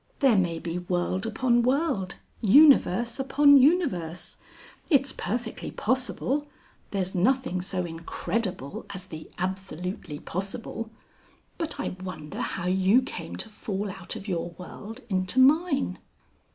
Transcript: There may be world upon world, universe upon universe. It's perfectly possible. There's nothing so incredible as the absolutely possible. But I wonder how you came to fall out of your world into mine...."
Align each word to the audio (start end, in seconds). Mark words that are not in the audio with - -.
There 0.17 0.35
may 0.35 0.57
be 0.57 0.79
world 0.79 1.27
upon 1.27 1.61
world, 1.61 2.15
universe 2.41 3.19
upon 3.19 3.57
universe. 3.57 4.37
It's 4.89 5.13
perfectly 5.13 5.69
possible. 5.69 6.47
There's 6.89 7.13
nothing 7.13 7.61
so 7.61 7.85
incredible 7.85 8.87
as 8.89 9.05
the 9.05 9.29
absolutely 9.37 10.17
possible. 10.17 10.89
But 11.59 11.79
I 11.79 11.89
wonder 12.03 12.41
how 12.41 12.65
you 12.65 13.03
came 13.03 13.35
to 13.35 13.49
fall 13.49 13.91
out 13.91 14.15
of 14.15 14.27
your 14.27 14.49
world 14.57 15.01
into 15.07 15.39
mine...." 15.39 15.99